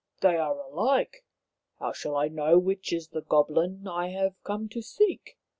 "They 0.23 0.35
are 0.35 0.57
alike. 0.59 1.23
How 1.77 1.91
shall 1.93 2.15
I 2.17 2.27
know 2.27 2.57
which 2.57 2.91
is 2.91 3.09
the 3.09 3.21
goblin 3.21 3.87
I 3.87 4.07
have 4.09 4.33
come 4.43 4.67
to 4.69 4.81
seek 4.81 5.37